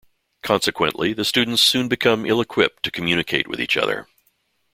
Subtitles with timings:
[0.41, 4.07] Consequently, the students soon become ill-equipped to communicate with each other.